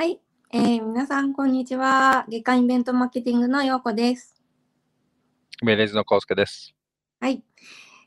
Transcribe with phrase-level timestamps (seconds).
[0.00, 0.18] はい、
[0.50, 2.24] えー皆さん、こんにちは。
[2.26, 4.34] 月間イベントマーケティングのようこです。
[5.60, 6.74] メレーズの康介です。
[7.20, 7.42] はい、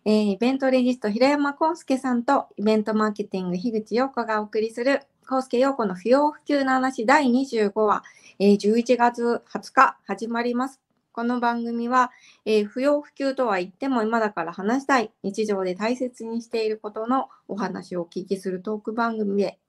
[0.04, 8.02] えーイベントレジスト平山康介さんとイベントマーケティング樋口陽子がお送りする康介陽子の不要不急の話第25話、
[8.40, 10.82] えー11月20日始まります。
[11.12, 12.12] この番組は、
[12.46, 19.60] えー不要不急とは言っても今だから話したい日常で大切にしていることのお話をお聞きするトーク番組で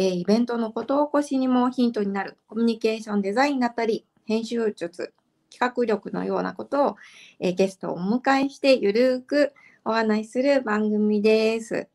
[0.00, 5.12] えーイベントのこと起こしにもヒントになるコミュニケーションデザインだったり、編集術、
[5.52, 6.96] 企画力のようなことを、
[7.38, 9.52] えーゲストをお迎えしてゆるーく
[9.84, 11.86] お話しする番組です。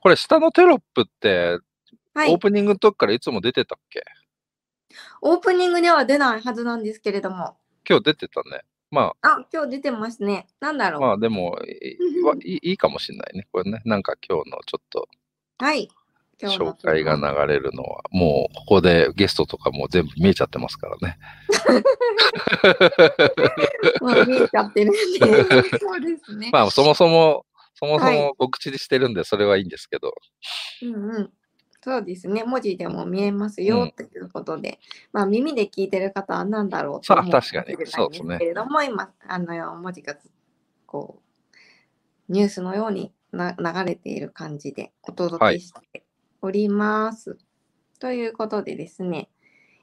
[0.00, 1.60] これ、下のテロップって、
[2.12, 2.32] はい。
[2.32, 4.02] オープニングの時からいつも出てたっけ？
[5.20, 7.56] オープニングでは出ないはずなんですけれども。
[7.88, 8.62] 今日出てたね。
[8.90, 10.48] まあ、今日出てますね。
[10.58, 11.00] なんだあ、ろう。
[11.02, 11.56] まあでも、
[12.42, 13.46] いいいいかもしれないね。
[13.52, 13.80] これね。
[13.84, 15.08] なんか今日のちょっと
[15.58, 15.88] はい。
[16.46, 21.18] 紹介が流れるのは、もうここでゲストとかも全部見えちゃってますからね。
[24.00, 24.98] もう見えちゃってるんで。
[25.78, 26.50] そうですね。
[26.52, 30.14] まあそもそも、そもそはいも告知してるんで、それはいいんですけど。
[30.82, 31.32] うんうん。
[31.84, 32.44] そうですね。
[32.44, 34.78] 文字でも見えますよ、うんということで、
[35.12, 40.16] まあ耳で聞いてる方は何だろうと思う確かにもしれないそうですねけれども、今、あの、文字が
[40.86, 41.20] こ
[42.28, 46.04] う、ニュースのようにな流れている感じでお届けして
[46.42, 47.38] おります。
[48.00, 49.30] ということでですね、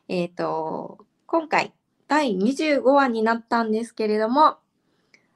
[0.10, 1.74] えっ、と、今回、
[2.08, 4.58] 第25話になったんですけれども、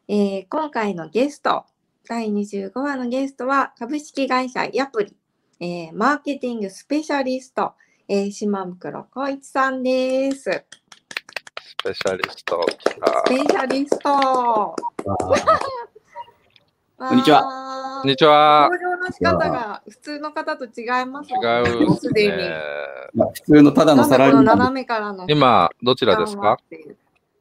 [0.07, 1.65] えー今回のゲスト、
[2.09, 5.15] 第25話のゲストは株式会社ヤプリ、
[5.59, 7.73] えーマーケティングスペシャリスト、
[8.07, 10.41] えー島袋光一さんです。
[10.41, 14.75] スペシャリストスペシャリスト。
[16.97, 18.69] こんにちははこんにちは。
[18.71, 20.69] 登場の仕方が普通の方と違
[21.01, 21.39] いますね。
[21.41, 22.37] 違うっすでに。
[22.37, 22.51] ね。
[23.13, 25.25] まあ普通のただのサラリーマンで斜めからの。
[25.27, 26.57] 今、どちらですか？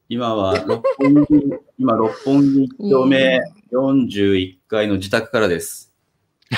[0.08, 3.40] 今は六本木、今六本木一丁目
[3.72, 5.92] 41階の自宅からです。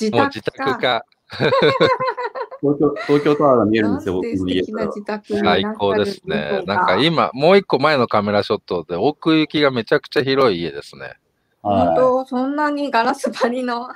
[0.00, 1.04] 自もう自宅か。
[2.66, 4.92] 東京東京タワーが見えるんですよ、僕の家から
[5.24, 6.62] 最高ですね。
[6.66, 11.14] のなんか今、もう一個前のカメラショットで奥行きがめちゃくちゃ広い家ですね。
[11.62, 13.88] 本は当、そんなにガラス張りの、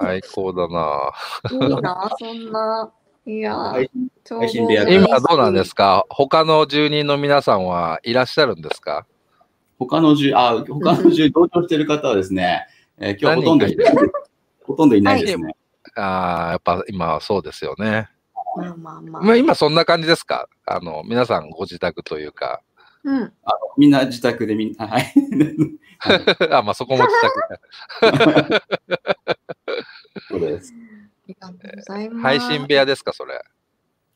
[0.00, 1.10] 最高だな
[1.50, 2.90] いいな、そんな。
[3.26, 3.90] いやー、はい
[4.24, 6.06] 今どうなんですか？
[6.08, 9.06] 他の住人の皆さんはいらっしゃるんですか？
[9.06, 9.12] い。
[9.78, 12.66] 他の住、あ、他の住、同居してる方はですね、
[12.98, 14.08] えー今日はほとんどいない何
[14.64, 15.54] ほとんどいないですね。
[15.96, 18.08] ああ、やっぱ今はそうですよね。
[18.56, 19.22] まあまあまあ。
[19.22, 20.48] まあ、今そんな感じですか？
[20.66, 22.62] あの、皆さんご自宅というか。
[23.04, 23.32] うん。
[23.78, 25.12] みんな自宅でみんな、はい。
[26.50, 28.62] あ、まあそこも自宅か。
[30.28, 30.74] そうです。
[30.74, 30.76] あ
[31.28, 32.22] りがとうございます。
[32.22, 33.40] 配信部屋ですかそれ？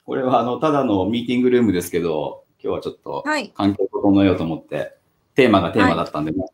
[0.04, 3.50] これはあの、ただのミーティングルームですけど、今日はちょっとはい。
[3.54, 4.96] 環境を整えようと思って、
[5.34, 6.52] テーマがテーマだったんで、ねあ、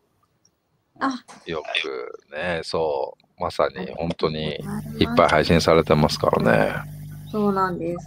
[1.47, 3.43] よくね、そう。
[3.43, 4.59] まさに本当にいっ
[5.01, 6.91] いぱい配信されてますからね。
[7.33, 8.07] そうなんです。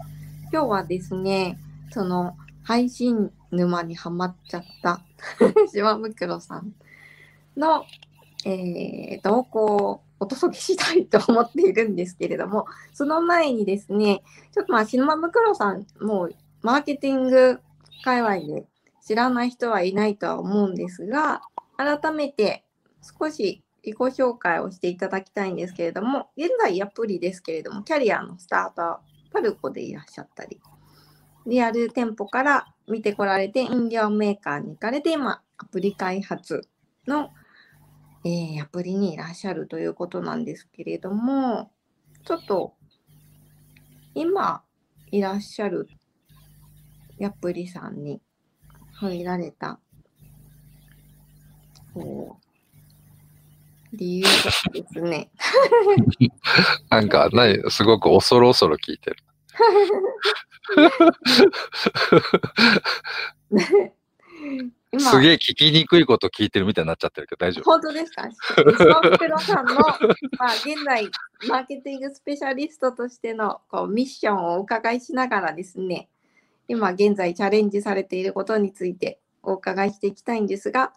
[0.52, 1.58] 今日はですね、
[1.92, 5.02] その配信沼にはまっちゃった
[5.74, 6.74] 島袋さん
[7.58, 7.86] の、
[8.46, 14.24] えー投稿をお届けしたいと思っているんですけれども、その前にですね、
[14.54, 17.60] ちょっとまあ島袋さん、もうマーケティング
[18.04, 18.66] 界隈で
[19.06, 21.42] 知らない人はいないとは思うんですが、
[21.78, 22.64] 改めて
[23.04, 30.62] 少し自己紹介をしていただきたいんですけれども、現在アプリですけれども、キャリアのスタートパルコでいらっしゃったり、
[31.46, 36.68] リアル店舗から見てこられて、飲料メーカーに行かれて、今、アプリ開発
[37.08, 37.32] の、
[38.26, 41.72] えーアプリにいらっしゃるということなんですけれども、
[42.24, 42.76] ちょっと、
[44.16, 44.64] 今
[45.12, 45.90] いらっしゃる
[47.22, 48.22] アプリさんに
[48.94, 49.80] 入られた、
[51.94, 52.43] こう、
[53.94, 54.30] 理由が
[54.72, 55.30] ですね、
[56.90, 59.18] なんか、何、すごく恐る恐る聞いてる。
[64.92, 67.64] 今すげえ聞きにくいこと聞いてるみたいになっちゃってるけど大丈夫？
[67.72, 68.30] 本当ですか？
[68.78, 69.74] 島袋さんの、
[70.38, 71.10] まあ、現在、
[71.48, 76.10] マーケティングスペシャリストとしてのこうミッションをお伺いしながらですね、
[76.68, 80.94] 今現在チャレンジされていることについてお伺いしていきたいんですが、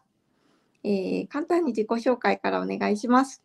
[0.87, 3.43] えー簡単に自己紹介からお願いします。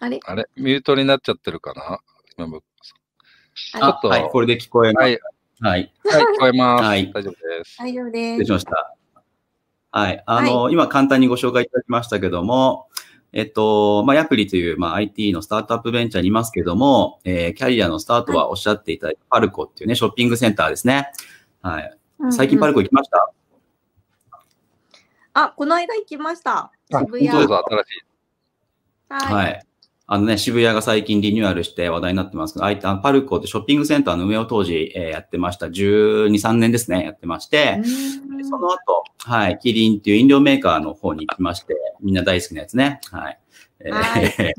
[0.00, 0.20] あれ？
[0.24, 0.46] あれ？
[0.56, 2.00] ミュートになっちゃってるかな？
[2.38, 2.64] 今僕
[3.74, 3.82] あれ？
[3.82, 5.04] ちょっとはい、これで聞こえます。
[5.04, 5.20] はい、
[5.60, 5.92] はい。
[6.04, 6.84] はい、聞こえます。
[6.84, 7.76] はい大丈夫です。
[7.78, 8.38] 大丈夫失です。
[8.40, 8.96] 礼しました。
[9.90, 10.22] はい。
[10.26, 12.88] あの、今簡単にご紹介いただきましたけども、
[13.32, 21.08] えっと、まあ、アプリという、まあ、IT のスタートアップベンチャーにいますけども、えー、キャリアのスタートはおっしゃっていただいたパルコっていうね、ショッピングセンターですね。
[21.62, 21.96] はい。
[22.30, 23.32] 最近パルコ行きました、
[25.34, 26.72] あ、この間行きました。
[26.92, 27.28] あ渋谷。
[27.28, 27.48] 新しい。
[29.08, 29.34] はい。
[29.34, 29.66] はい。
[30.08, 35.66] あのね、渋谷が最近リニューアルして話題になってますけど、あいたパルコってショッピングセンターの運営を当時、えーやってました。
[35.66, 43.00] 12、3年ですね、やってまして、うんその後、はい、キリンっていう飲料メーカーの方に行きまして、みんな大好きなやつね。
[43.10, 43.40] はい。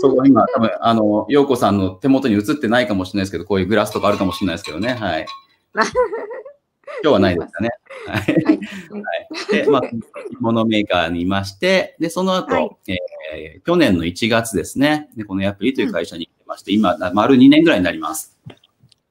[0.00, 4.94] そこ今、多分、あの、陽子さんの手元に映ってないかもしれないですけど、こういうグラスとかあるかもしれないですけどね。
[4.94, 5.26] はい。
[7.02, 7.70] 今日はないですかね。
[8.06, 8.44] はい。
[8.44, 8.58] はい。
[9.50, 9.82] で、まあ、
[10.40, 18.38] モノメーカーにいまして、で、その後、はいえー去年の1月ですね、でこのアプリという会社に来てまして、今、丸2年ぐらいになります。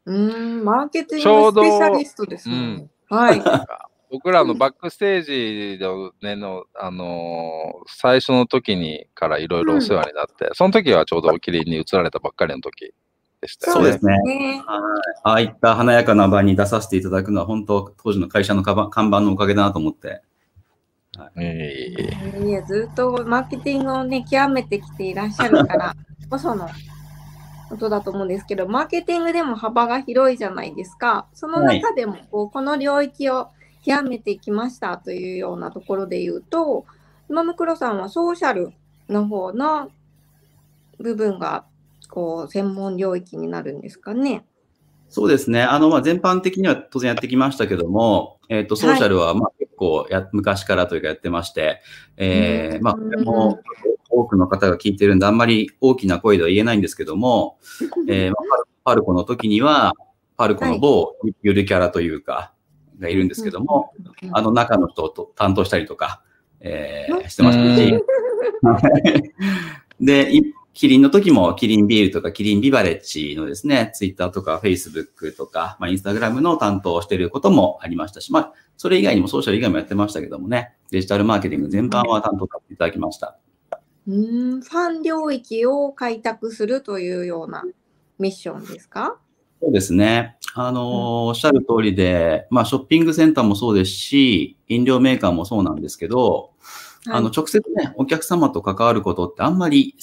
[0.05, 2.87] うーん、マーケティンちょうどグスペシャリストですもんね。
[3.09, 3.41] はい。
[4.11, 12.93] 僕らのバックステージのねの、あのー最初の時にからいろいろお世話になって、その時はちょうどキリンに移られたばっかりの時
[13.43, 13.83] でしたよね。
[13.83, 14.19] そうですね。
[14.23, 14.63] ね。
[15.23, 20.21] ああいった華やかな場に出させていただくのは、本当、当時の会社の看板のおかげだなと思って。
[21.35, 21.93] え
[22.39, 25.95] えいや、ずっとマーケティングをね、極めてきていらっしゃるから
[26.29, 26.67] こその
[27.69, 31.27] ことだと思うんですけど、マーケティングでも幅が広いじゃないですか。
[31.33, 33.49] その中でもこう、この領域を
[33.85, 36.85] 極めていきましたというようなところで言うと、
[37.29, 38.73] 今むくろさんはソーシャル
[39.09, 39.89] の方の
[40.99, 41.65] 部分が
[42.13, 44.45] こう専門領域になるんですかね。
[45.09, 45.63] そうですね。
[45.63, 51.81] あの、まあ、全般的には当然やってきましたけども、えっ、と、ソーシャルは、まあ、結構や、昔からというかやってまして、
[52.17, 53.59] えーまあ、これも
[54.11, 57.57] 多くの方が聞いてるんで、あんまり大きな声では言えないんですけども、
[58.07, 59.93] えーまあパルパルコの時には、
[60.37, 62.53] パルコの某ゆるキャラというか、
[62.99, 63.93] がいるんですけども、
[64.33, 66.21] あの中の人をと担当したりとか、
[66.59, 68.03] えーしてましたし、
[69.99, 83.37] で、いキリンの時もキリンビールとかキリンビバレッジのですね、ツイッターとかフェイスブックとか、まあ、インスタグラムの担当をしていることもありましたし、まあ、それ以外にもソーシャル以外もやってましたけどもね、デジタルマーケティング全般は担当させていただきました。
[84.07, 87.63] うーん、ファン領域を開拓するというような
[88.17, 89.17] ミッションですか？
[89.61, 90.37] そうですね。
[90.55, 90.83] あのー
[91.27, 96.51] おっしゃる通りで、まあ、ショッピングセンターもそうですし、飲料メーカーもそうなんですけど、
[97.07, 99.95] あの、直接ね、お客様と関わることってあんまり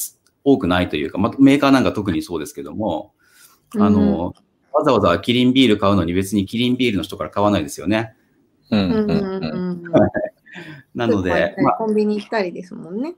[0.45, 3.13] 多くないというか、まあ、メーカーなんか特にそうですけども、
[3.79, 4.35] あの、
[4.73, 8.15] わざわざキリンビール買うのに別にキリンビールの人から買わないですよね。
[8.71, 9.83] うんうんうんうんうんうん
[10.95, 13.15] なので、まあ、コンビニ行ったりですもんね。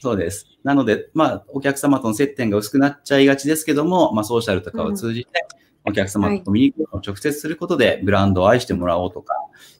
[0.00, 0.46] そうです。
[0.62, 5.46] なので、まあ、お客様との接点が薄くなっちゃいがちですけども、まあ、ソーシャルとかを通じて、
[5.84, 9.34] お客様とコミュニケーションを直接することで、ブランドを愛してもらおうとか、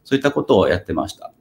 [0.04, 1.32] そういったことをやってました。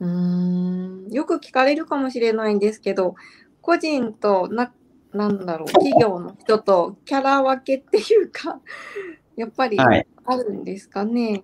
[0.00, 3.14] うーんよく聞かれるかもしれないんですけど、
[3.62, 4.72] 個人とな、
[5.14, 8.60] なんだろう、企業の人とキャラ分けっていうか、
[9.36, 11.42] やっぱりはいあるんですかね。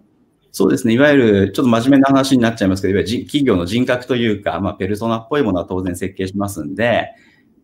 [0.53, 0.95] そうですね。
[0.95, 7.09] いわゆる、ちょっと真面目な話になっちゃいますけど、いわゆるじ企業の人格というか、まあ、ペルソナっぽいものは当然設計しますんで、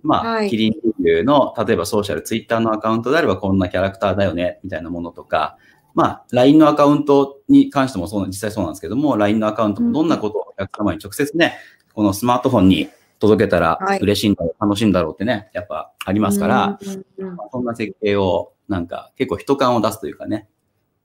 [0.03, 5.57] まあ、はいキリンビールの、例えばソーシャル、ツイッターのアカウントであればこんなキャラクターだよね、みたいなものとか、
[5.95, 11.57] まあ、LINE のアカウントに関してもそう、実際そうなんですけども、LINE のアカウントもどんなことをお客様に直接ね、
[11.95, 12.89] このスマートフォンに
[13.25, 13.99] 届けたらはい。
[14.01, 20.49] 嬉しいんだろう、楽しいんだろうってね、やっぱありますから、うんうんまあそんな設計を、なんか結構人感を出すというかね、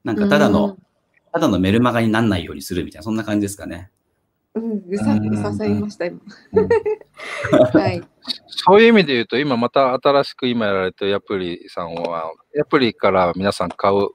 [0.04, 0.78] なんかただの、
[1.32, 3.90] ただのメルマガにならないようにするみたいな、そんな感じですかね。
[4.56, 6.20] うん、うん、うさって刺さりました、今。
[6.54, 6.68] うん。
[7.80, 8.02] はい。
[8.48, 14.10] そういう意味で言うと、今また新しく今やられてるヤプリさんは、ヤプリから皆さん買う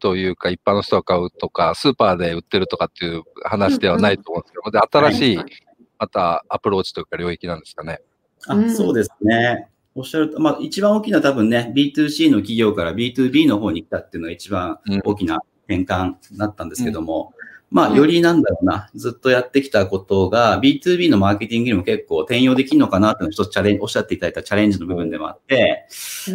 [0.00, 5.71] というか、一般の人が買うとか、スーパーで売ってるとかっていう話ではないと思うんですけど、で新しいはい
[6.02, 8.00] またアプローチというか領域なんですかね。
[8.48, 9.68] あ、うんそうですね。
[9.94, 17.34] おっしゃると、まあ一番大きな多分ね、B2C の企業から B2B の方に来たっていうのが一番うん大きな転換だったんですけども、
[17.72, 25.86] まあはいよりなんだろうな、ずっとやってきたことが B2B のマーケティングにも結構転用できるのかなっていうのが一つチャレンジ、おっしゃっていただいたチャレンジの部分でもあって、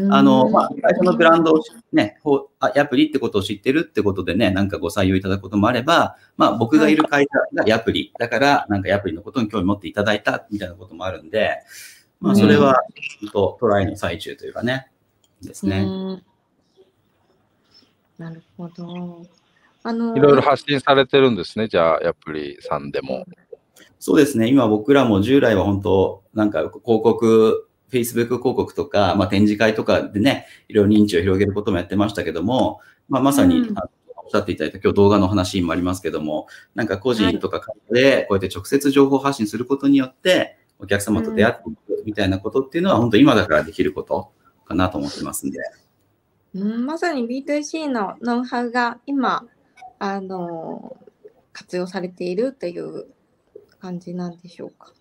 [0.09, 1.63] あの、まあ、最初のブランドを
[1.93, 8.11] ね、こう、あ、ヤプリってことを知ってるってことでね、なんかご採用いただくこともあれば、まあ、僕がいる会社がヤプリ。
[8.17, 11.59] だから、なんかヤプリのことに興味持っていただいたみたいなこともあるんで、
[12.19, 12.81] まあ、それは、
[13.21, 14.87] 本当トライの最中というかね、
[15.43, 15.81] ですね。
[15.81, 16.23] うん
[18.17, 19.27] なるほど。
[19.87, 23.25] あの、いろいろ発信されてるんですね、じゃあ、ヤプリさんでも。
[23.99, 24.49] そうですね。
[24.49, 33.75] 今僕らも従来は本当、なんか広告、Facebook 広告とか、まあ、展示会とかでね、いろいろ認知を広げることもやってましたけども、まあ、まさに、うん
[34.19, 44.33] おっしゃっていただいた今日動画の話にもありますけども、なんか個人とか会社でこうやって直接情報発信することによって、お客様と出会っていくみたいなことっていうのは、本当今だからできること
[44.65, 45.59] かなと思ってますんで。
[46.55, 49.45] うん、まさに B2C のノウハウが今、
[49.99, 50.97] あの、
[51.53, 53.07] 活用されているという
[53.79, 54.93] 感じなんでしょうか。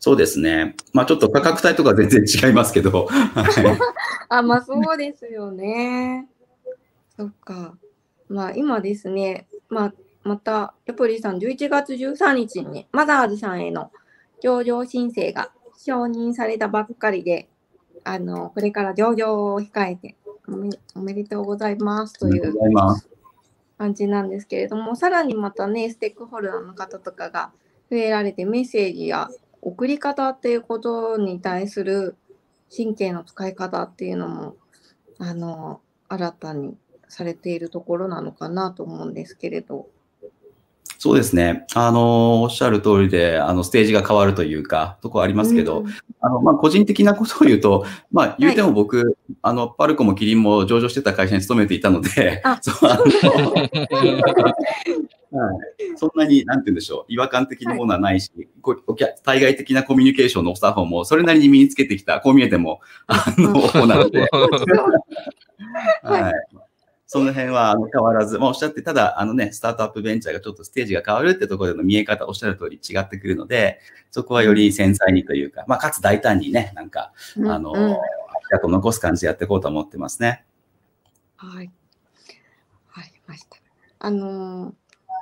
[0.00, 0.76] そうですね。
[0.92, 3.08] まあちょっと価格帯とか全然違いますけど。
[4.28, 6.28] あ、まあそうですよね。
[7.16, 7.76] そっか。
[8.28, 13.90] まあ今ですね、まあまた、ヤプリさん11月13日にマザーズさんへの
[14.42, 17.48] 上場申請が承認されたばっかりで、
[18.04, 22.54] あの、これから上場を控えておめおめでとうございますという
[23.78, 27.52] 感じなんですけれども、さらにまたね、ステークホルダーの方とかが
[27.90, 29.30] 増えられてメッセージや
[29.62, 32.16] 送り方っていうことに対する
[32.76, 34.56] 神経の使い方っていうのも、
[35.18, 36.76] あの、新たに
[37.08, 39.88] されているところなのかなと思うんですけれど。
[40.98, 41.64] そうですね。
[41.74, 45.86] あの、おっしゃる通りで、あの、ステージが変わるというか、とこありますけど、うん、
[46.20, 53.04] あの、まあ、個人的なことを言うと、まあ、言うても僕、はい、あの、パルコもキリンも上場してた会社に勤めていたので、 そうあの
[55.30, 64.28] はい、そんなに、なんて言うんでしょう、違和感的なものはないし、はい、対外的なコミュニケーションのスタッフも、それなりに身につけてきた、こう見えても、あの、方なの で。
[66.02, 66.67] はい
[67.10, 77.12] その辺はあの変わらず、まあ、おっしゃって、ただ、あのね、スタートアップベンチャーがちょっとステージが変わるってところでの見え方、おっしゃる通り違ってくるので、そこはより繊細にというか、まあ、かつ大胆にね、なんか、
[77.46, 77.96] あの、うんうん、
[78.60, 80.44] と残す感じでやっていこうと思ってますね。
[81.36, 81.70] はい。
[82.94, 83.56] わかりました。
[84.00, 84.74] あの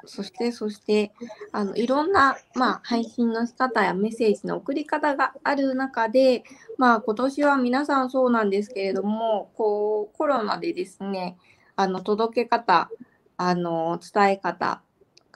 [0.07, 1.12] そして、そして、
[1.52, 6.43] あの、いろんな、まあ、配信の仕方やメッセージの送り方がある中で、
[6.78, 11.37] まあ、今年は皆さんそうなんですけれども、こう、コロナでですね、
[11.76, 12.90] あの届け方、
[13.37, 14.83] あの伝え方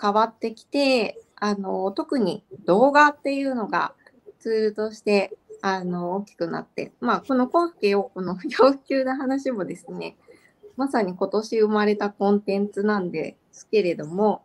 [0.00, 3.94] 変わってきて、あの特に動画っていうのが
[4.40, 10.16] ツールとしてあの大きくなって、まあ、このコンケをこの不 要級な話もですね、
[10.76, 14.42] まさに今年生まれたコンテンツなんですけれども、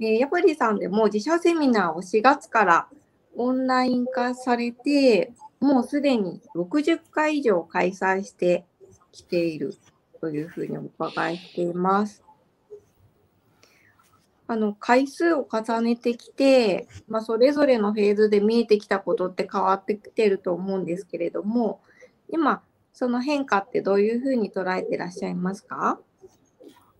[0.00, 2.88] えー、ヤプリさんでも自社セミナーを4月から
[3.36, 8.64] オンライン化されて、もうすでに60回以上開催して
[9.10, 9.74] きている。
[10.22, 12.22] というふうにお伺いしています。
[14.46, 21.80] あの回数を重ねてきて、まあ、それぞれのフェーズで見えてきたことって変わってきてると思うんですけれども、
[22.28, 22.62] 今、
[22.92, 25.98] その変化ってどういうふうに捉えてらっしゃいますか？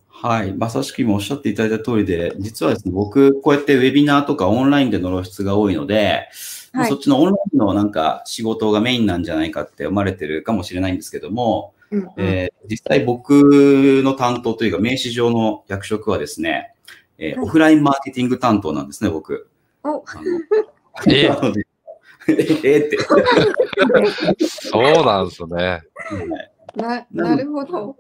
[0.09, 0.53] はい。
[0.53, 6.29] まさしく今おっしゃっていただいた通りで、実はですね、僕、こうやってウェビナーとかオンラインでの露出が多いので、
[6.73, 16.75] はい、そっちのオンラインのなんか仕事がメインなんじゃないかって思われてるかもしれないんですけども、うんえー、実際僕の担当というか名刺上の役職はですね、
[17.19, 19.49] えー、オフラインマーケティング担当なんですね、僕。
[19.85, 20.03] お
[21.07, 21.65] えー、
[22.65, 22.99] えって。
[24.41, 25.83] そうなんですね。
[26.75, 27.97] ななるほど。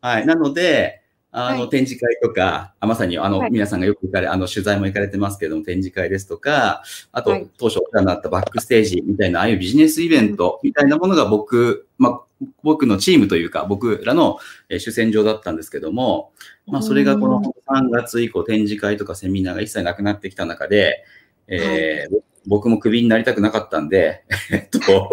[0.00, 0.26] はい。
[0.26, 1.00] なので、
[1.32, 6.82] あの、展示会とか、あまさに、あの、皆さんがよく行かれ、あの、取材も行かれてますけども、展示会ですとか、
[7.12, 12.20] あと、当初お世話になったバックステージみたいな、ああいうビジネスイベントみたいなものが僕、まあ、
[12.62, 14.38] 僕のチームというか、僕らの
[14.70, 16.32] 主戦場だったんですけども、
[16.66, 21.04] まあ、それがこの3月以降、展示会とかセミナーが一切なくなってきた中で、
[21.48, 24.80] えー、僕もクビになりたくなかったんで、 えっと、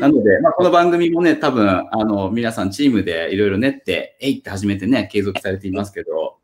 [0.00, 6.36] なので、まあ、この番組もね、多分、あの、皆さんチームでいろいろ練って、えいって始めてね、継続されていますけど、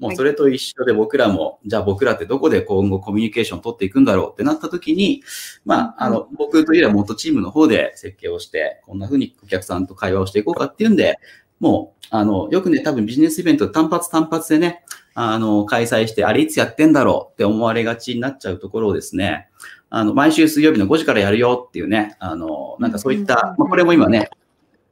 [0.00, 5.22] もうそれと一緒で僕らも、じゃあ僕らってどこで今後コミュニケーションを取っていくんだろうってなった時に、
[5.66, 11.18] まあ、あの、僕といえば元チームの方で設計をして、こんな風にお客さんと会話をしていこうかっていうんで、
[11.60, 19.48] もう、あの、よくね、多分ビジネスイベント単発単発でね、あの、開催して、あれいつやってんだろうって思われがちになっちゃうところをですね、
[19.90, 24.30] あの、毎週水曜日の5時からやるよっていうね、あの、なんかそういった、まあ、これも今ね、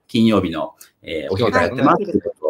[0.08, 2.47] 金曜日の、えー、お昼からやってますっていうこと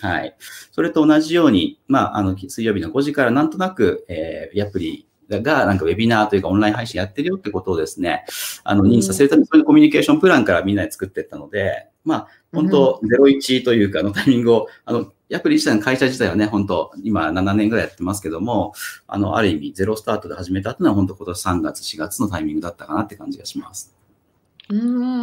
[0.00, 0.36] はい。
[0.72, 8.24] それと同じように、まあ、あの、水曜日の5時からなんとなく、えー、アプリが、なんかウェビナーというかオンライン配信やってるよってことをですね、
[8.64, 18.74] あの、認知させるために、そういうコミュニケーションプランからみんなで作っていったので、まあ、本当、01というか、のタイミングを、あの、ヤプリ自体の会社自体はね、本当今7年ぐらいやってますけども、
[19.08, 23.95] あの、ある意味、ゼロスタートで始めたっていうのは、本当今年3月、4月のタイミングだったかなって感じがします。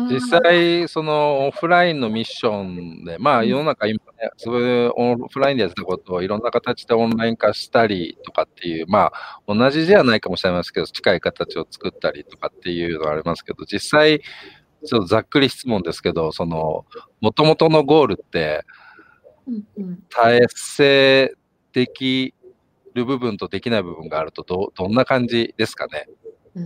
[0.09, 14.19] 実際、そのオフラインのミッションで、まあ世の中今ね、そういうオフラインでやってたことをいろんな形でオンライン化したりとかっていう、まあ同じじゃないかもしれないですけど、近い形を作ったりとかっていうのはありますけど、実際、
[14.85, 16.85] ちょっとざっくり質問ですけど、その、
[17.21, 18.63] もともとのゴールって、
[20.09, 21.33] 達成
[21.73, 22.33] でき
[22.93, 26.07] る部分とできない部分があるとど、どんな感じですかね？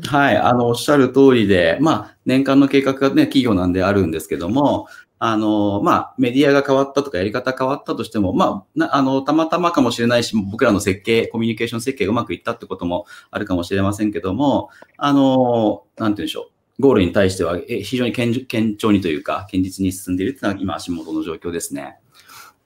[0.05, 4.87] はい、あの、おっしゃる通りで、まあ、年間の計画がね、企業なんであるんですけども、
[5.19, 16.51] あの、まあ、メディアが変わったとかやり方変わったとしても、まあ、あの、たまたまかもしれないし、僕らの設計、コミュニケーション設計がうまくいったってこともあるかもしれませんけども、あの、なんて言うんでしょう。
[16.79, 21.97] ゴールに対しては非常に堅調にというか、堅実に進んでいるっていうのは今足元の状況ですね。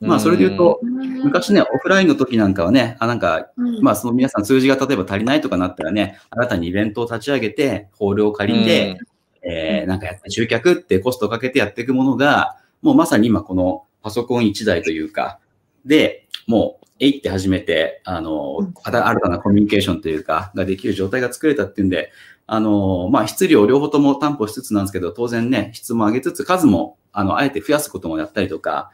[0.01, 0.79] まあ、それで言うと、
[1.23, 8.97] 昔ね、オフラインの時なんかはね、あなんか、まあ、その皆さん数字が例えば足りないとかなったらね、新たにイベントを立ち上げて、ホールを借りて、
[9.43, 15.39] えー、なんかやって集客ってコストをかけてやっていくものが、もうまさに今このパソコン1台というか、
[15.85, 22.11] で、もう、えいって始めて、あの、新たなコミュニケーションというか、ができる状態が作れたっていうんで、
[22.45, 28.91] あの、まあ、質量両方とも担保しつつなんですけど、当然ね、質も上げつつ、数も、あの、あえて増やすこともやったりとか、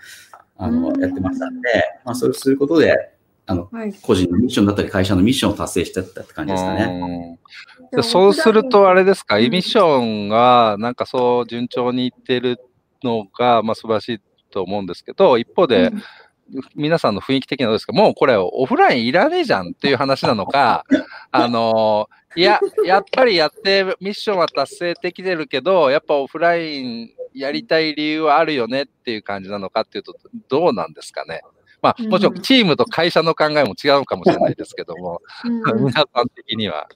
[0.58, 1.70] あの、やってましたんで、
[2.06, 3.12] まあ、それをすることで、
[3.46, 7.40] あの、はい、個人のミッションだったり会社のミッションを達成してったって感じですかね。
[8.04, 12.60] そうするとあれですか、ミッションがなんかそう順調にいってる
[13.04, 14.22] のが、まあ、素晴らしい
[14.52, 15.92] と思うんですけど、一方で、
[16.76, 17.94] 皆さんの雰囲気的にはどうですか？
[17.94, 20.84] もうこれオフラインいらねえじゃんっていう話なのか、
[21.32, 22.08] あの、
[22.38, 30.16] いや、やっぱりやってミッションは達成できてるけど、やっぱオフラインやりたい理由はあるよねっていう感じなのかっていうと、
[30.48, 31.42] どうなんですかね。
[31.82, 35.22] まあ、もちろんチームと会社の考えも違うかもしれないですけども、
[35.78, 36.88] 皆さん的には。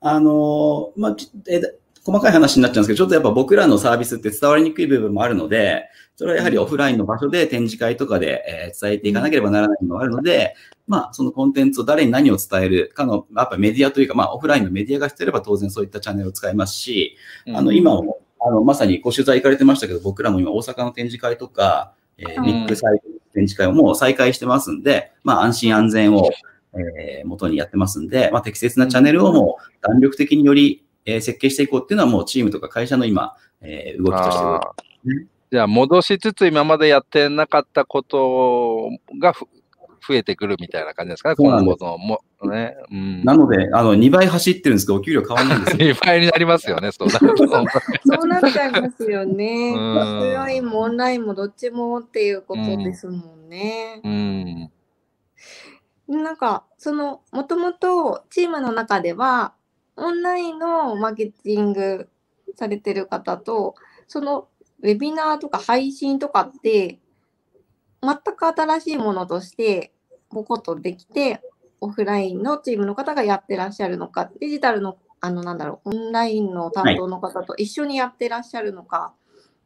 [0.00, 1.16] あの、まあ、
[1.48, 1.60] え
[2.04, 5.84] 細かい話になっちゃうんですけど、ちょっとやっぱ僕らのサービスって伝わりにくい部分もあるので、
[6.16, 10.54] それはやはりオフラインの場所で展示会とかで、え伝えていかなければならないのがあるので、
[10.86, 17.16] まあ、そのコンテンツを誰に何を伝えるかの、やっぱメディアというか、まあ、オフラインのメディアが必要れば当然そういったチャンネルを使いますし、
[17.54, 26.28] あの、今もあの、まさにご取材行かれてましたけど、僕らも今大阪の展示会とか、えー、ビッグサイト展示会をもう再開してますんで、まあ安心安全を、
[26.74, 35.26] えー、元にやってますんで、まあ適切なチャンネルをもう弾力的により、えー、設計していこうっていうのはもうチームとか会社の今、えー、動きとして動いてます、ね。
[35.52, 38.88] じゃあ戻しつつ今までやってなかったこと
[39.20, 39.34] が
[40.08, 42.74] 増えてくるみたいな感じですかね、今後のも、ね。
[42.90, 45.92] うん、なので、あの、2倍走ってるんですけど、お給料変わらないんですよ。
[45.94, 47.12] 2倍になりますよね、そうな。
[47.20, 49.74] そうなっちゃいますよね。
[49.76, 54.00] オフラインもオンラインもどっちもっていうことですもんね。
[54.02, 54.70] うん。
[56.08, 59.52] うん、なんか、その、もともとチームの中では、
[59.96, 62.08] オンラインのマーケティング
[62.56, 63.74] されてる方と、
[64.08, 64.48] その
[64.82, 66.98] ウェビナーとか配信とかって、
[68.02, 69.92] 全く新しいものとして
[70.30, 71.40] ボコッとできて、
[71.80, 79.14] オフラインのチームの方がやってらっしゃるのか、デジタルの、あの、なんだろう、オンラインの担当の方と一緒にやってらっしゃるのか、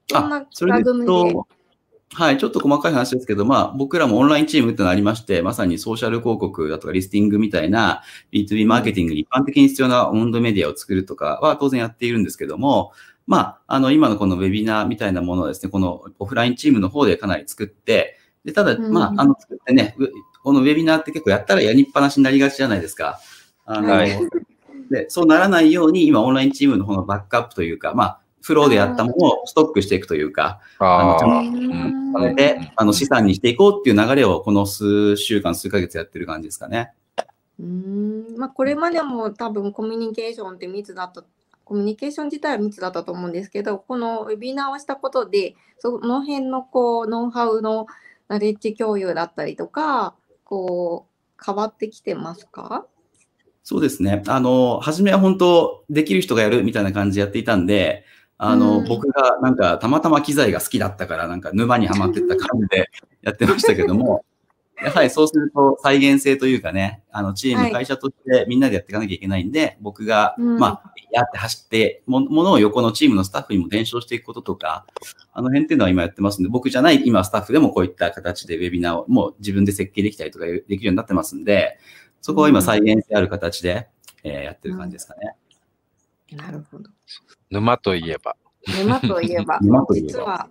[0.09, 0.93] どんな企画
[1.27, 1.35] で。
[2.15, 8.03] はい、ちょっと細かい話ですけど、まあ、僕らもオンラインチームってのありまして、まさにソーシャル広告だとかリスティングみたいな
[8.33, 12.93] B2B マーケティングに一般的に必要なオンドメディアを作るとかは当然やっているんですけども、
[13.27, 19.97] まあ、あの、今のこのウェビナーみたいなものをですね、このオフラインチームの方でかなり作って、で、ただ、まあ、あの、作ってね、
[20.43, 23.19] このウェビナーって結構やったらやりっぱなしになりがちじゃないですか。
[23.65, 24.11] あの、はい、
[24.91, 36.93] で、そうならないように、今、オンラインチームの方のバックアップというか、まあ、フローでやったものをストックしていくというか、あの、ちゃんと、うん、で、あの、資産にしていこうっていう流れを、この数週間、数ヶ月やってる感じですかね。
[37.59, 41.25] うん、まあ、これまでも多分コミュニケーションって密だった
[41.67, 47.87] コミュニケーション自体は密だったと思うんですけど、このウェビナーをしたことで、その辺のこうノウハウの
[48.29, 52.87] ナレッジ共有だったりとか、こう、変わってきてますか？
[53.65, 54.23] そうですね。
[54.29, 58.05] あの、初めは本当、できる人がやるみたいな感じでやっていたんで、
[58.39, 62.91] あの、うん、僕がなんかたまたま機材が好きだったから、なんか沼にはまってった感じで
[63.23, 64.25] やってましたけども、
[64.81, 74.87] やはりそうすると再現性というかね、あの、チーム、会社としてみんなでやっていかなきゃいけないんで、僕が、まあ、やって走っても、ものを横のチームのスタッフにも伝承していくこととか、
[75.33, 81.79] あの辺っていうのは今やってますんで、僕じゃない今スタッフでもこういった形でウェビナーをもう自分で設計できたりとかできるようになってますんで、
[82.21, 83.89] そこは今再現性ある形で、
[84.25, 85.37] えー、やってる感じですかね。
[86.33, 86.91] なるほど。
[87.51, 88.37] 沼といえば。
[88.83, 89.61] 沼といえば、
[89.95, 90.49] 実は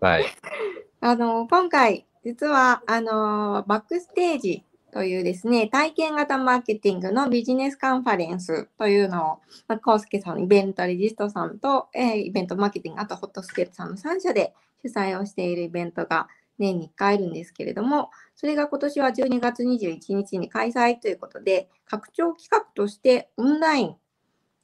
[0.00, 0.26] はい。
[1.00, 23.96] あの、今回、実は、あの、バックステージというですね、体験型マーケティングのビジネスカンファレンスというのを、まあ、コースケさん、イベントレジストさんと、えー、イベントマーケティング、あとホットスケートさんの3社で主催をしているイベントが年に1回あるんですけれども、それが今年は12月21日に開催ということで、拡張企画としてオンライン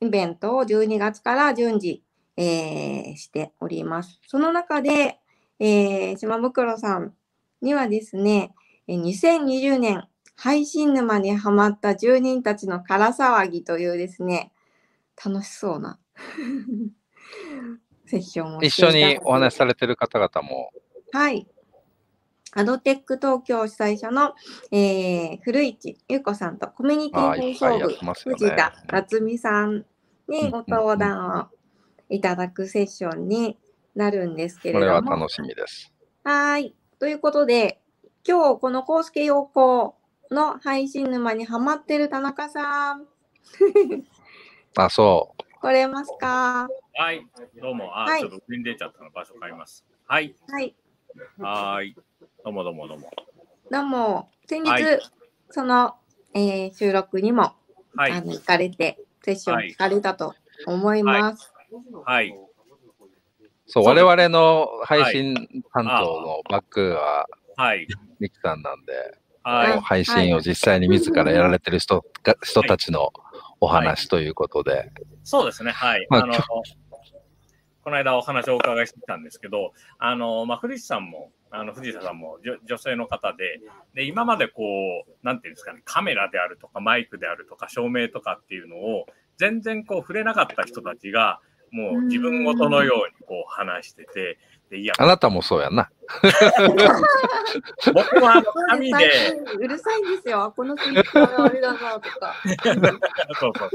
[0.00, 2.02] イベントを12月から順次、
[2.36, 4.20] えー、しております。
[4.26, 5.18] その中で、
[5.58, 7.14] えー、島袋さん
[7.62, 8.54] にはですね、
[8.88, 10.04] 2020年
[10.36, 14.52] 配信沼にはまった住人たちの空騒ぎというですね、
[15.22, 15.98] 楽しそうな
[18.06, 20.70] セッションを一緒にお話しされてる方々も。
[21.12, 21.46] はい。
[22.52, 24.34] アドテック東京主催者の、
[24.70, 29.84] えー、古市優子さんとコミュニティ放送部、ね、藤田夏美さん
[30.28, 31.48] にご登壇を
[32.08, 33.58] いただくセッションに
[33.94, 35.02] なるんですけれども。
[35.02, 35.92] これは楽しみです。
[36.24, 36.74] はい。
[36.98, 37.80] ということで、
[38.26, 39.96] 今日このコースケ陽子
[40.30, 43.06] の配信沼にハマってる田中さん。
[44.76, 45.60] あ、そう。
[45.60, 46.68] 来れますか？
[46.94, 47.26] はい。
[47.60, 47.96] どうも。
[47.98, 49.84] あ、はい、ちょっと出ちゃったの場所変えます。
[50.06, 50.34] はい。
[50.48, 50.76] はい。
[51.38, 51.94] はい。
[52.44, 53.10] どうもどうもどうも。
[53.70, 54.30] どうも。
[54.46, 55.00] 先日、はい、
[55.50, 55.96] その、
[56.34, 57.54] えー、収録にも、
[57.96, 60.34] はい、あの行かれて、セッション聞かれたと
[60.66, 61.52] 思います。
[62.04, 62.34] はい。
[63.66, 65.34] そう、我々の配信
[65.72, 67.88] 担当のバックは、はい。
[68.20, 73.12] ミキさんなんで、はい、配信を実際に自らやられてる人が、人たちの
[73.60, 74.90] お話ということで。
[75.22, 76.06] そうですね、はい。
[76.10, 76.34] まあ、あの
[77.82, 83.60] この間お話をお伺いしてたんですけど、あの、まあ、古市さんも、あの、藤田さんも女性の方で、
[83.94, 84.64] で、今までこ
[85.06, 89.06] う、なんていうんですかね、カメラであるとか、マイクであるとか、照明とかっていうのを、
[89.38, 94.38] 全然こう、触れなかった人たちが、もう自分ごとのようにこう話してて、
[94.70, 95.90] でいやあなたもそうやな。
[97.92, 99.10] 僕はあの紙で。
[99.58, 100.52] うるさいんですよ。
[100.56, 102.34] このスイッチがあれだなとか。
[103.40, 103.70] そうそう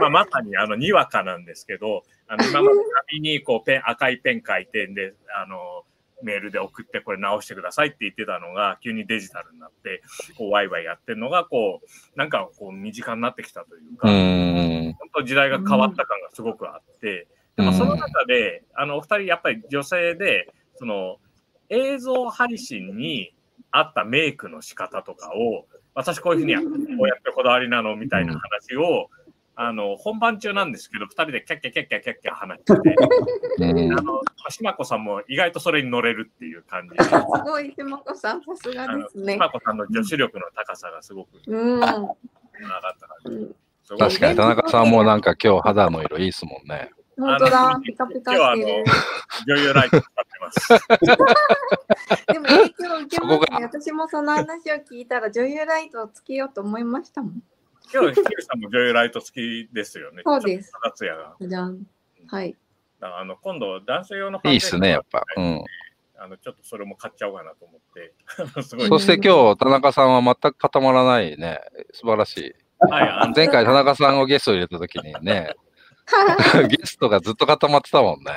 [0.00, 2.78] まあ、まさにあのにわかなんですけど、あの今まで
[3.10, 5.84] 紙にこうペン赤いペン書いてんで、あの
[6.22, 10.02] メールで送ってこれ直してくださいって言ってたのが急にデジタルになって
[10.38, 21.16] こうワイワイやってるのがこうなんかこう身近になってきたというか本当時代が変わった感がすごくあってでもその中であのお二人やっぱり女性でその
[21.68, 23.34] 映像配信に
[23.70, 29.08] 合ったメイクの仕方とかを私こういうふうにこうやってこだわりなのみたいな話を
[29.54, 32.96] あの、本番中なんですけど、二人でキャッキャキャッキャキャッキャ話してて、
[33.92, 37.04] あの、島子さんも意外とそれに乗れるっていう感じで。
[37.04, 37.10] す
[37.44, 39.34] ごい、島子さん、さすがですね。
[39.34, 41.74] 島子さんの女子力の高さがすごく、うん。
[41.74, 42.00] 上がっ
[42.98, 43.54] た感じ。
[43.98, 46.90] 確かに、田中さんもなんか今日肌の色いいですもんね。
[47.18, 48.62] 本当だ、ピカピカ今日あの、
[49.46, 50.68] 女優ライト使ってます。
[52.32, 53.46] でも影響を受けますね。
[53.62, 57.42] 私もその話を聞いたら女優ライトをつけようと思いましたもん。
[57.92, 60.22] 今日、ヒルさんも女優ライト好きですよね。
[60.24, 60.72] そうです。
[60.84, 61.36] 夏也が。
[61.40, 61.86] じゃん。
[62.28, 62.56] はい。
[63.00, 65.24] あの今度、男性用のいいっすね、やっぱ。
[65.36, 65.64] うん。
[66.18, 68.14] あのちょっとそれも買っちゃおうかなと思って。
[68.62, 71.60] すごいそして今日、田中さんは全く固まらないね。
[71.92, 72.54] 素晴らしい。
[72.78, 75.54] はい、前回、田中さんをゲスト入れたときにね、
[76.68, 78.32] ゲストがずっと固まってたもんね。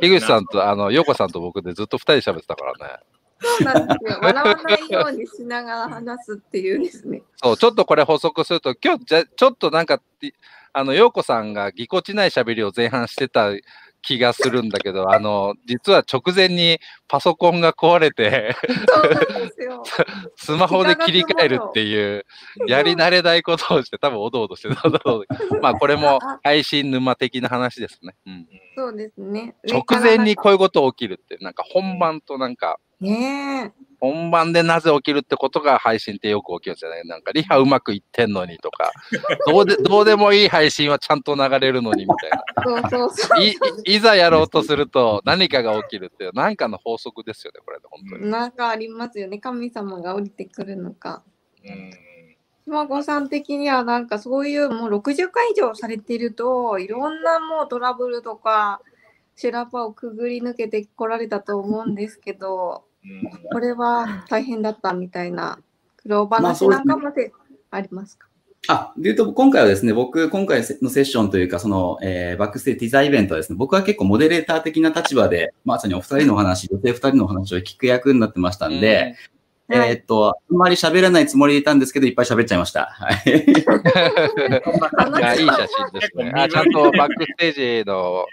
[0.00, 2.96] 樋口さんと、あの、陽子さんと僕でずっと二人喋ってたからね。
[3.40, 4.18] そうなんですよ。
[4.20, 7.22] 笑わないようにしながら話すっていうですね。
[7.36, 10.00] そう、ちょっとこれ補足すると、今日じゃ、ちょっとなんか、
[10.72, 13.50] あの、陽子さんがぎこちない喋りを前半してた
[14.02, 18.54] 気がするんだけど、あの、実は直前にパソコンが壊れて
[20.36, 22.24] スマホで切り替えるっていう、
[22.66, 25.26] やり慣れないことをして、多分おどおどしてたんだろう。
[25.60, 28.14] まあ、これも配信沼的な話ですね。
[28.26, 29.54] うん、そうですね。
[29.68, 37.02] 直前にこういうこと起きるって、なんか本番となんか、ね本番でなぜ起きるってことが配信ってよく起きるんですよね。
[37.04, 38.90] なんかリハうまくいってんのにとか、
[39.46, 42.44] どうでどうでもいい配信はちゃんと流れるのにみたいな。
[42.64, 48.30] そうそうそういいざやろうとすると何かが起きるっていう何かの法則ですよね、これ本当に。
[48.30, 49.38] なんかありますよね。
[49.38, 51.22] 神様が降りてくるのか。
[51.64, 52.10] うん
[52.66, 58.80] 島子さん的にはなんかそういうもう60回以上されてるといろんなもうトラブルとか
[59.34, 62.84] 修羅場をくぐり抜けてこられたと思うんですけど、
[63.52, 65.58] これは大変だったみたいな
[65.96, 67.32] 苦労話なんかまで
[67.70, 68.28] ありますか、
[68.68, 79.16] あ、でいうと、今回はですね、僕、今回のセッションというか、その、えー、バックステージティザーイベントはですね、僕は結構モデレーター的な立場で、まさにお二人の話、女性二人の話を聞く役になってましたんで、
[79.72, 82.86] えー、っと、あんまり喋らないつもりでいたんですけど、いっぱい喋っちゃいました。
[82.86, 83.20] はい。
[83.30, 83.32] い
[85.20, 86.32] や、いい写真ですね。
[86.34, 88.26] あ、ちゃんとバックステージの、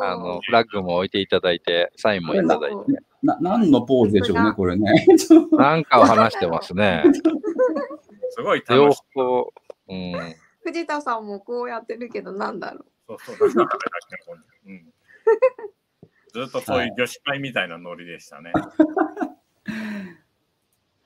[0.00, 2.76] あの、フラッグも置いていただいて、サインもいただいて。
[3.22, 5.06] な、何のポーズでしょうね、これね。
[5.52, 7.04] なんかを話してますね。
[8.30, 9.52] すごい楽しそ
[9.88, 10.34] うん。
[10.62, 13.18] 藤田さんもこうやってるけど、なんだろう。
[13.18, 13.66] そうそう、
[14.66, 14.92] うん、
[16.32, 18.52] ずっとそういう女子会みたいなノリでしたね。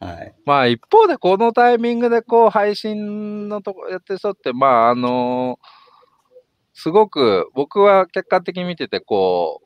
[0.00, 5.66] はい、まあ一方でこのタイミングでこう配信のとこやってる人ってまああのー、
[6.74, 9.63] すごく僕は客観的に見ててこう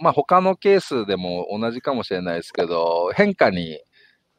[0.00, 3.80] まあ他のケースでも同じかもしれないですけど変化に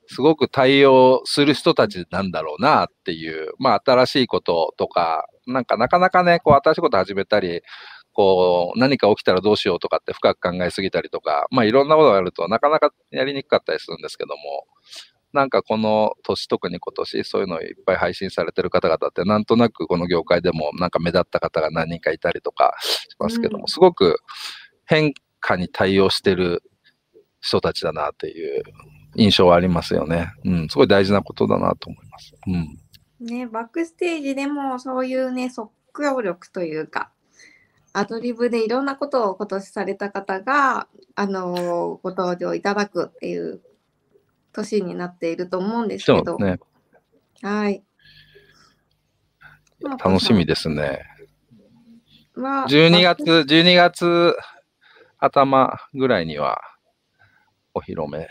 [0.07, 7.61] すごく対応する人たちなんだろうなっていう、まあ新しいこととか、なんかなかなかね、こう新しいこと始めたり、
[8.13, 14.65] こう何か起きたらどうしようとかって深く考えすぎたりとか、まあいろんなことがあるとなかなかやりにくかったりするんですけども、
[15.33, 23.67] なんかこの年、特に今年、そういうのをいっぱい配信されてる方々って、なんとなくこの業界でもなんか目立った方が何人かいたりとかしますけども、うん。
[23.67, 24.19] すごく
[24.85, 25.13] 変
[25.47, 26.61] 化に対応してる
[27.39, 28.63] 人たちだなっていう
[29.15, 30.33] 印象はありますよね。
[30.43, 32.35] うん、すごい大事なことだなと思います。
[32.45, 32.51] う
[33.25, 33.25] ん。
[33.25, 37.11] ね、バックステージでもそういうね、即興力というか、
[37.93, 43.61] アドリブでいろんなことを今年された方が、あのご登場いただくっていう
[44.51, 46.59] 年になっていると思うんですけど、そうね、
[47.41, 47.83] はい。
[50.03, 51.03] 楽しみですね。
[52.35, 54.35] は12月、バック12月
[55.19, 56.61] 頭ぐらいには
[57.73, 58.27] お披露目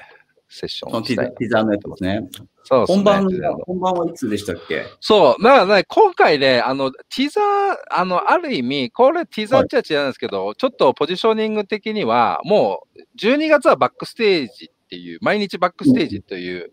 [0.48, 1.34] セッションをしたい。
[1.34, 2.28] ティザのやつですね。
[2.62, 2.96] そうですね。
[2.96, 3.28] 本番
[3.66, 4.84] 本番はいつでしたっけ？
[5.00, 16.70] そう、だからね、今回ね、あの、ティザー、あの、ある意味、これティザーっちゃ違うんですけど、ちょっとポジショニング的には、もう、12月はバックステージっていう、毎日バックステージという、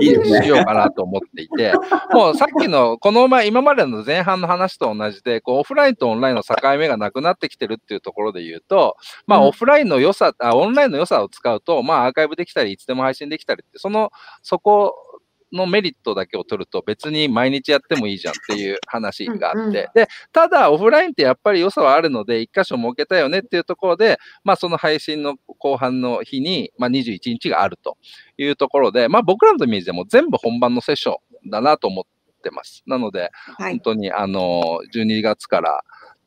[0.00, 0.42] いいですね。
[0.44, 1.72] しようかなと思っていて、
[2.12, 9.46] もうさっきの、この前、今までの前半の話と同じで、こう、オフラインとオンラインの境目がなくなってきてるっていうところで言うと、まあ、うん。
[9.48, 14.94] オフラインの良さ、あ、オンラインの良さを使うと、まあ、アーカイブできたり、いつでも配信できたりって、その、そこ
[15.52, 27.96] のメリットだけを取ると、別に毎日やってもいいじゃんっていう話があって、うんうんで、ただ、オフラインってやっぱり良さはあるので、一箇所設けたよねっていうところで、まあ、その配信の後半の日に、まあ、21日があると
[28.36, 32.04] いうところで、まあ、僕らのイメージでも全部本番のセッションだなと思っ
[32.42, 32.82] てます。
[32.86, 33.72] なので、はい。
[33.72, 35.82] 本当に、あの、12月から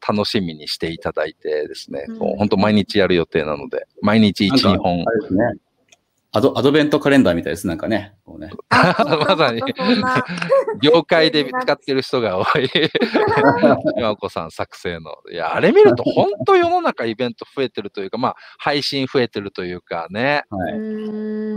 [0.07, 5.12] 楽しみにしていただいてですね、うん本当毎日やる予定なので、毎日1、なんか2本あ。
[5.12, 5.43] れですね。
[6.34, 8.13] アドアドベントカレンダーみたいです、なんかね。
[8.24, 8.96] こうねあ
[9.28, 9.62] まさに
[10.82, 12.70] 業界で使ってる人が多い。
[13.98, 15.13] 今子さん作成の。
[15.30, 20.44] いや、あれ見ると本当世の中イベント増えてるというか、まあ、配信増えてるというかね。
[20.50, 20.80] はい。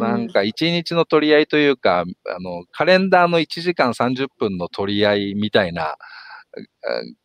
[0.01, 5.97] なんか一日の取り合いというか、あの、カレンダーの1時間30分の取り合いみたいな、あ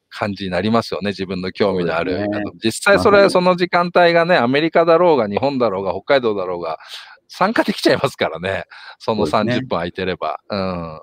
[0.09, 2.27] 感じになりますよね、自分の興味のある。
[2.27, 2.27] ね
[2.63, 6.79] 実際それ、その時間帯がね、アメリカだろうが、日本だろうが、北海道だろうが、
[7.29, 8.65] 参加できちゃいますからね。
[8.97, 10.39] そのそうですね30分空いてれば。
[10.49, 11.01] うん。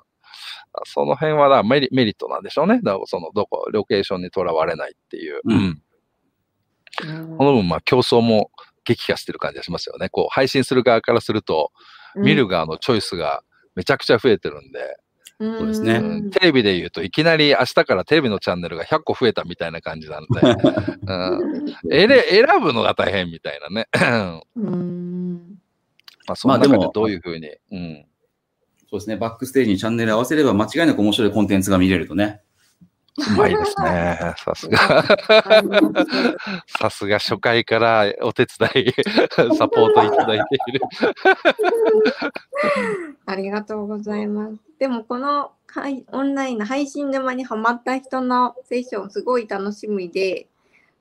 [0.85, 2.81] その辺はだメリメリットなんでしょうね。
[2.83, 5.41] だその、どこ、ロケーションにとらわれないっていう。
[5.43, 5.81] うんうん
[7.37, 8.49] この分、まあ、競争も
[8.83, 10.09] 激化してる感じがしますよね。
[10.09, 11.71] こう、配信する側からすると、
[12.15, 13.43] 見る側のチョイスが
[13.75, 14.97] めちゃくちゃ増えてるんで、
[15.39, 20.27] そそうですねうんテレビで言うといきなり明日からテレビのチャンネルが100個増えたみたいな感じなんで、
[21.05, 23.87] うん、選ぶのが大変みたいなね。
[24.55, 25.16] うん。
[26.27, 28.05] まあ、その中でどういうふうに、うん。
[28.89, 29.17] そうですね。
[29.17, 32.41] バックステージにチャンネル合わせれば間違いなく面白いコンテンツが見れるとね。
[33.17, 34.19] うまいですね。
[34.37, 35.03] さすが。
[36.67, 38.93] さすが初回からお手伝い、
[39.57, 40.81] サポートいただいている。
[43.25, 44.55] ありがとうございます。
[44.79, 50.47] でもこのはいオンラインの配信沼にハマった人のセッションすごい楽しみで、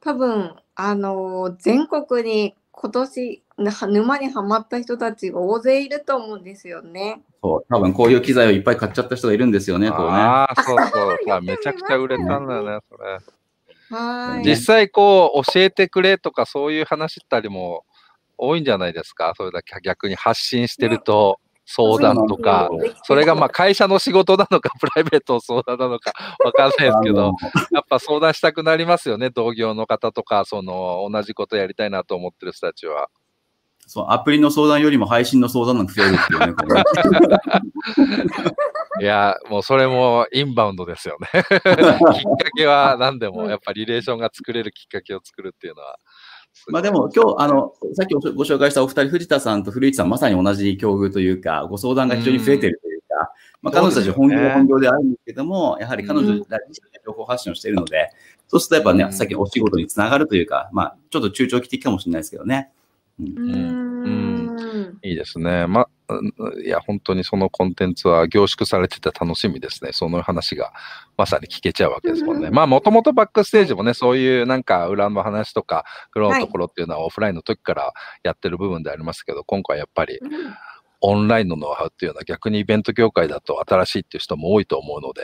[0.01, 7.23] 多分あの全国に今年な沼にはまった人たちが大勢いると思うんですよね。
[7.43, 7.67] そう。
[7.71, 10.07] 多分こういう機材をいっぱい買っちゃった人がいるんですよね、こうね。
[10.13, 11.43] ああ、そうそう。
[11.43, 13.19] めちゃくちゃ売れたんだよね、それ。
[13.97, 14.45] はい。
[14.45, 17.85] 実際こう、教えてくれとかそういう話ったりも
[18.37, 19.33] 多いんじゃないですか？
[19.37, 22.69] それだけ逆に発信してると相談とか、
[23.05, 26.13] それがまあ会社の仕事なのか、 プライベートの相談なのか
[26.45, 27.33] わかんないですけど、
[27.73, 33.09] やっぱ相談したくなりますよね、同業の方とか、その同じことやりたいなと思ってる人たちは。
[33.87, 36.83] そう、アプリの相談よりも配信の相談が増えるっていうね。
[39.01, 41.29] いや、もうそれもインバウンドですよね。
[41.55, 41.91] きっか
[42.57, 45.99] けは何でも、やっぱリレーションが作れるきっかけを作るっていうのは。
[46.69, 53.31] まあでも今日、あの、さっきご紹介したお二人、藤田さんと古市さん、まさに同じ境遇というか、ご相談が非常に増えているというか、
[53.63, 58.11] まあ彼女たち本業は本業であるんですけども、やはり彼女たち情報発信をしているので、
[58.49, 62.73] そうするとやっぱね、さっきお仕事につながるというか、まあちょっと中長期的かもしれないですけどね。
[63.19, 64.11] うんうー
[64.93, 64.99] ん。
[65.03, 65.67] いいですね。
[65.67, 69.91] ま、うんいや、本当にそのコンテンツは凝縮されてて楽しみですね。
[69.93, 70.73] その話が
[71.17, 72.49] まさに聞けちゃうわけですもんね。
[72.49, 80.21] うんまあ、もともとバックステージもね、そういうなんか裏の話とか、苦労のところっていうのはオフラインの時からやってる部分でありますけど、今回やっぱり
[81.01, 85.23] オンラインのノウハウっていうのは逆にイベント業界だと新しいっていう人も多いと思うので、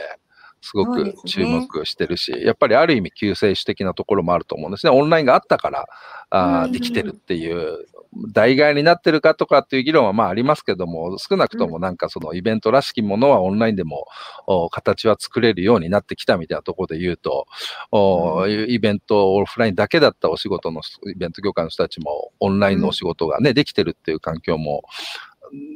[0.63, 4.91] すごく注目してるし、ね、やっぱりある意味救世主的なところもあると思うんですね。
[4.91, 5.85] オンラインがあったから
[6.29, 7.85] あできてるっていう
[8.31, 14.07] 代替になってるかとかっていう議論はまあありますけども、少なくともなんかそのイベントらしきものはオンラインでも
[14.71, 17.45] 形は作れるようになってきたみたいなところで言うと、
[17.91, 24.83] うん、イベントオフラインだけだったお仕事のイベント業界の人たちもオンラインのお仕事がね、できてるっていう環境も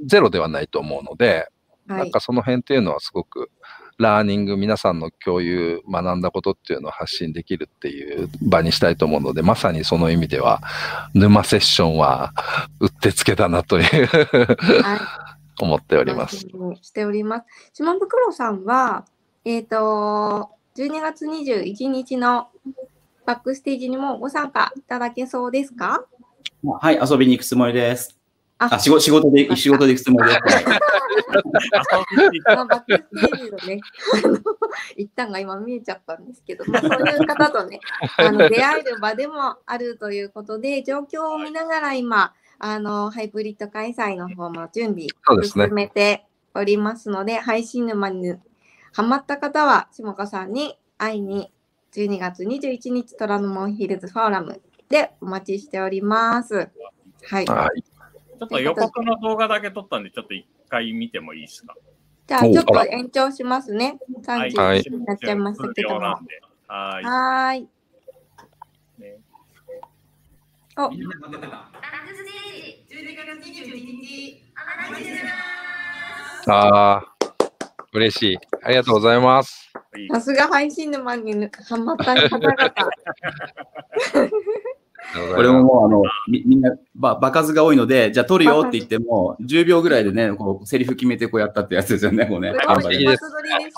[0.06, 1.48] ゼロではないと思うので、
[1.88, 3.50] なんかその辺っていうのはすごく
[3.98, 10.62] ラーニング、皆さんの共有、学んだことっていうのを発信できるっていう場にしたいと思うので、まさにその意味では、
[11.16, 12.34] 沼セッションは
[12.80, 15.00] うってつけだなというはい、
[15.60, 16.48] 思っております。
[16.82, 17.46] しております。
[17.74, 19.06] 島袋さんは、
[19.46, 22.50] えっ、ー、と、12月21日の
[23.26, 26.06] バックステージにもご参加いただけそうですか？
[26.64, 28.17] はい、遊びに行くつもりです。
[28.60, 30.42] あ仕事仕事で、仕事で行くつもりです。
[32.46, 33.82] バックステージのね、
[34.96, 37.80] 一旦が今見えちゃったんですけど、まあ、そういう方とね、
[38.18, 45.08] あの、出会える場でもあるということで、状況を見ながら今、あの、ハイブリッド開催の方も準備
[45.44, 48.36] 進めておりますので、でね、配信沼に
[48.94, 51.52] ハマった方は、下川さんに会いに、
[51.94, 56.70] 12月21日、虎ノ門ヒルズフォーラムでお待ちしております。
[57.24, 57.46] はい。
[57.46, 57.97] はい
[58.38, 61.76] ちょっと予告の動画だけ撮ったんで、ちょっと一回見てもいいですか？
[62.28, 63.98] じゃあ、ちょっと延長しますね。
[64.24, 66.00] 30分になっちゃいましたけども。
[66.68, 67.04] はい。
[67.04, 67.68] はい。
[69.00, 69.18] ね、
[70.78, 70.92] お
[76.50, 77.04] ああ、
[77.94, 78.38] 嬉しい。
[78.62, 79.72] ありがとうございます。
[80.12, 82.56] さすが配信沼にハマった方々。
[85.14, 92.54] これももうあのみみんなば場数が多いので、じゃあ撮るよって言っても、10秒ぐらいでね、こうセリフ決めてこうやったってやつですよね、こうね。
[92.56, 93.22] 一発撮りです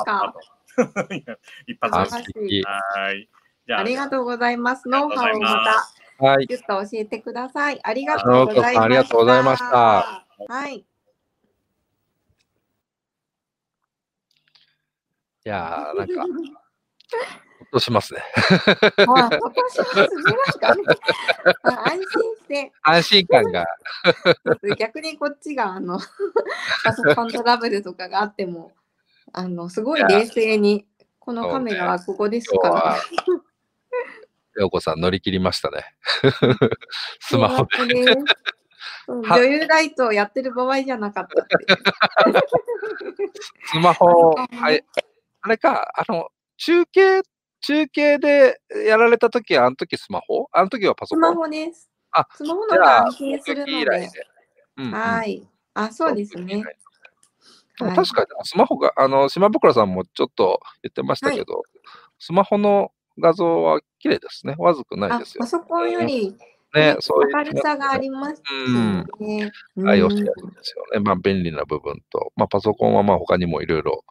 [0.03, 0.33] か
[1.67, 2.63] 一発撮り。
[2.63, 3.29] はい。
[3.71, 4.89] ありがとうございます。
[4.89, 5.63] ノウハウをま
[6.19, 7.79] た、はい、ぎゅっと教えてください。
[7.83, 8.81] ありがとうございました。
[8.81, 10.25] ありがとうございました。
[10.47, 10.85] はい。
[15.45, 16.25] いやなんか、
[17.71, 18.21] としますね。
[19.05, 20.07] まあ、ほっとしますね。
[21.63, 22.71] 安心して。
[22.81, 23.65] 安心感が。
[24.77, 25.99] 逆にこっちが、あの、
[26.83, 28.71] パソコントラブルとかがあっても、
[29.33, 30.85] あの、すごい冷静に、
[31.19, 32.97] このカメラはここですから。
[34.59, 35.95] ようこさん乗り切りましたね。
[37.21, 38.17] スマホで。
[39.07, 41.47] 女優ライトをやってる場合じゃなかった
[43.65, 44.83] スマホ、はい、
[45.41, 47.23] あれか、あの、中継
[47.61, 50.47] 中継でやられたときは、あの時スマホ？
[50.51, 51.33] あの時はパソコン？
[51.33, 51.89] スマホです。
[52.11, 54.09] あ、スマホのが安心するので。
[54.91, 55.47] はい。
[55.73, 56.63] あ、そうですね。
[57.77, 61.63] 確かに、スマホが、あの、島袋さんもちょっと言ってましたけど、はい、
[62.17, 64.55] スマホの画像は綺麗ですね。
[64.57, 66.35] わずくないですよ、パソコンより、
[66.73, 67.35] ね、そういう。
[67.35, 68.41] 明るさがあります
[69.17, 69.51] ね。
[69.77, 69.87] うん。
[69.87, 70.99] 愛用しやすいんですよね。
[70.99, 74.03] まあ、便利な部分と、まあ、パソコンはまあ、他にもいろいろ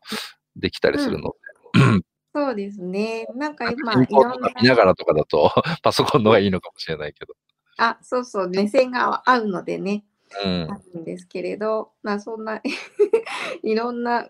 [0.56, 1.34] できたりするの
[1.74, 2.02] で、うん
[2.38, 3.27] そうですね。
[3.35, 4.51] なんか今、いろんな。
[4.62, 5.51] 見ながらとかだと、
[5.83, 7.35] パソコンの方がいいのかもしれないけど。
[7.79, 10.05] あ、そうそう、目線が合うのでね、
[10.44, 12.61] うん、あるんですけれど、まあそんな
[13.62, 14.29] いろんな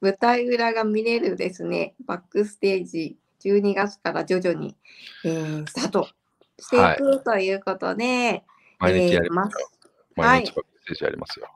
[0.00, 4.76] 舞台裏が見れるですね、バックステージ、12月から徐々に、
[5.24, 6.08] えー、スタート
[6.58, 8.44] していく、はい、ということで、
[8.78, 9.56] 毎日やります。
[10.16, 11.48] 毎日バックステージやりますよ。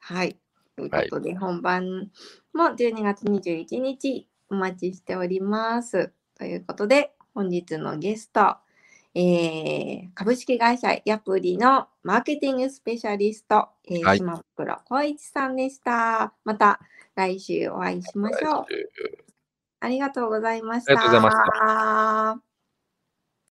[0.00, 0.36] はい。
[0.76, 2.10] ということで、本番
[2.54, 6.12] も12月21日、お待ちしております。
[6.36, 8.56] ということで、本日のゲスト、
[9.14, 16.32] えー、株式会社ヤプリのマーケティングスペシャリスト、えー、はい、島袋光一さんでした。
[16.44, 16.80] また
[17.14, 18.66] 来週お会いしましょう。
[19.80, 20.92] ありがとうございました。
[20.92, 22.47] ありがとうございました。